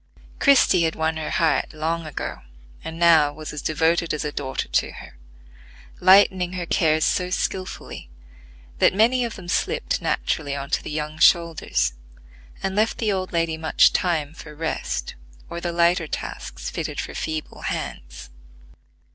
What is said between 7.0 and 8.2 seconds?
so skilfully